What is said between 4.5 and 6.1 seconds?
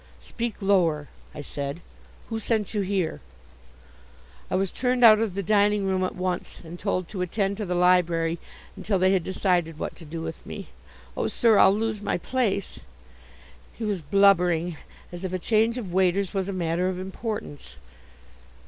was turned out of the dining room